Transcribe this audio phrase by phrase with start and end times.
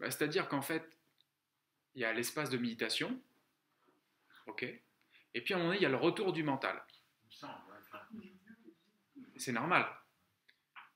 [0.00, 0.98] Bah, c'est-à-dire qu'en fait,
[1.94, 3.20] il y a l'espace de méditation,
[4.46, 4.62] ok
[5.34, 6.82] Et puis à un moment donné, il y a le retour du mental.
[9.36, 9.86] C'est normal.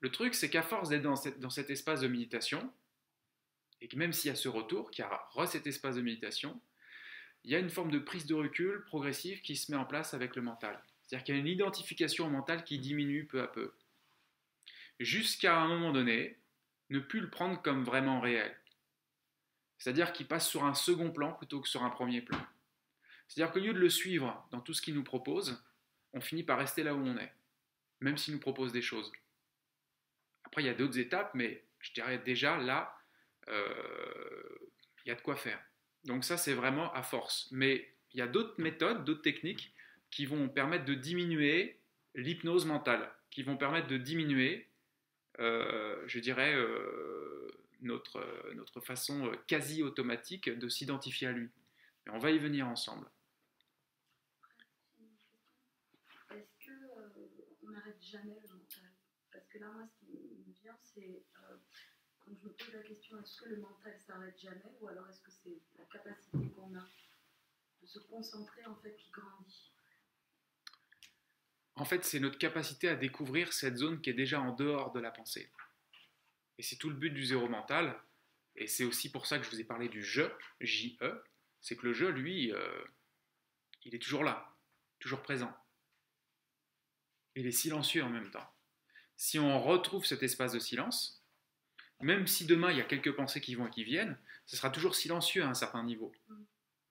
[0.00, 1.16] Le truc, c'est qu'à force d'être dans,
[1.50, 2.72] cet espace de méditation,
[3.80, 6.60] et que même s'il y a ce retour, qu'il y a cet espace de méditation,
[7.44, 10.14] il y a une forme de prise de recul progressive qui se met en place
[10.14, 10.82] avec le mental.
[11.02, 13.72] C'est-à-dire qu'il y a une identification mentale qui diminue peu à peu.
[14.98, 16.38] Jusqu'à un moment donné,
[16.90, 18.56] ne plus le prendre comme vraiment réel.
[19.78, 22.38] C'est-à-dire qu'il passe sur un second plan plutôt que sur un premier plan.
[23.28, 25.62] C'est-à-dire qu'au lieu de le suivre dans tout ce qu'il nous propose,
[26.12, 27.32] on finit par rester là où on est,
[28.00, 29.12] même s'il nous propose des choses.
[30.44, 32.96] Après, il y a d'autres étapes, mais je dirais déjà là,
[33.48, 34.70] euh,
[35.04, 35.60] il y a de quoi faire.
[36.04, 37.48] Donc ça, c'est vraiment à force.
[37.50, 39.74] Mais il y a d'autres méthodes, d'autres techniques
[40.10, 41.78] qui vont permettre de diminuer
[42.14, 44.68] l'hypnose mentale, qui vont permettre de diminuer,
[45.38, 47.48] je dirais, euh,
[47.80, 51.50] notre, notre façon quasi automatique de s'identifier à lui.
[52.06, 53.06] Et on va y venir ensemble.
[56.30, 56.70] Est-ce
[57.60, 58.90] qu'on n'arrête jamais le mental?
[59.32, 60.12] Parce que là, moi, ce qui
[60.46, 61.22] me vient, c'est
[62.26, 64.76] donc je me pose la question, est-ce que le mental s'arrête jamais?
[64.80, 66.84] Ou alors est-ce que c'est la capacité qu'on a
[67.80, 69.75] de se concentrer en fait qui grandit?
[71.76, 75.00] En fait, c'est notre capacité à découvrir cette zone qui est déjà en dehors de
[75.00, 75.50] la pensée.
[76.58, 77.98] Et c'est tout le but du zéro mental.
[78.56, 80.22] Et c'est aussi pour ça que je vous ai parlé du je,
[80.60, 81.22] J-E.
[81.60, 82.84] C'est que le je, lui, euh,
[83.84, 84.56] il est toujours là,
[84.98, 85.54] toujours présent.
[87.34, 88.50] Il est silencieux en même temps.
[89.16, 91.22] Si on retrouve cet espace de silence,
[92.00, 94.70] même si demain il y a quelques pensées qui vont et qui viennent, ce sera
[94.70, 96.12] toujours silencieux à un certain niveau.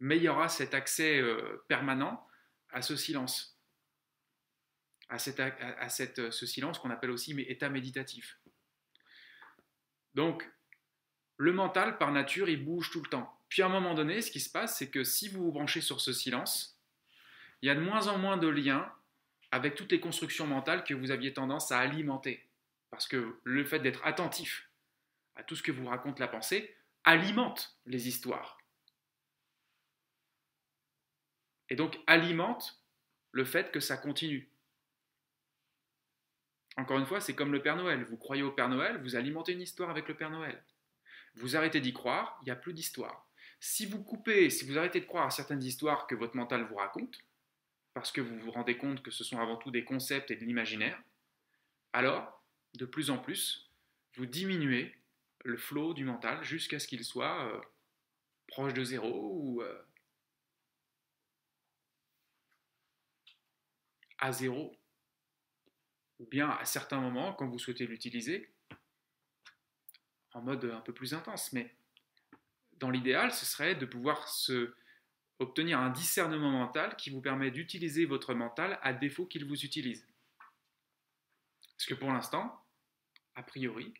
[0.00, 2.26] Mais il y aura cet accès euh, permanent
[2.70, 3.53] à ce silence,
[5.08, 8.38] à, euh, ce silence qu'on appelle aussi état méditatif.
[10.14, 10.48] Donc,
[11.36, 13.40] le mental, par nature, il bouge tout le temps.
[13.48, 15.80] Puis à un moment donné, ce qui se passe, c'est que si vous vous branchez
[15.80, 16.80] sur ce silence,
[17.62, 18.92] il y a de moins en moins de liens
[19.50, 22.48] avec toutes les constructions mentales que vous aviez tendance à alimenter.
[22.90, 24.68] Parce que le fait d'être attentif
[25.36, 28.58] à tout ce que vous raconte la pensée, alimente les histoires.
[31.70, 32.80] Et donc alimente
[33.32, 34.48] le fait que ça continue.
[36.76, 38.04] Encore une fois, c'est comme le Père Noël.
[38.04, 40.64] Vous croyez au Père Noël, vous alimentez une histoire avec le Père Noël.
[41.36, 43.28] Vous arrêtez d'y croire, il n'y a plus d'histoire.
[43.60, 46.76] Si vous coupez, si vous arrêtez de croire à certaines histoires que votre mental vous
[46.76, 47.18] raconte,
[47.94, 50.44] parce que vous vous rendez compte que ce sont avant tout des concepts et de
[50.44, 51.00] l'imaginaire,
[51.92, 53.70] alors, de plus en plus,
[54.16, 54.94] vous diminuez
[55.44, 57.60] le flot du mental jusqu'à ce qu'il soit euh,
[58.48, 59.82] proche de zéro ou euh,
[64.18, 64.76] à zéro,
[66.30, 68.52] bien à certains moments, quand vous souhaitez l'utiliser,
[70.32, 71.52] en mode un peu plus intense.
[71.52, 71.74] Mais
[72.74, 74.28] dans l'idéal, ce serait de pouvoir
[75.38, 80.06] obtenir un discernement mental qui vous permet d'utiliser votre mental à défaut qu'il vous utilise.
[81.76, 82.64] Parce que pour l'instant,
[83.34, 83.92] a priori,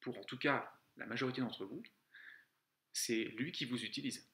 [0.00, 1.82] pour en tout cas la majorité d'entre vous,
[2.92, 4.28] c'est lui qui vous utilise.